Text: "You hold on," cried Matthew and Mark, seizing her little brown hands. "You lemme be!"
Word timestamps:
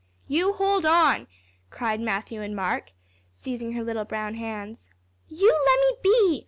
"You 0.27 0.53
hold 0.53 0.83
on," 0.83 1.27
cried 1.69 1.99
Matthew 2.01 2.41
and 2.41 2.55
Mark, 2.55 2.93
seizing 3.31 3.73
her 3.73 3.83
little 3.83 4.03
brown 4.03 4.33
hands. 4.33 4.89
"You 5.27 5.49
lemme 5.53 5.99
be!" 6.01 6.39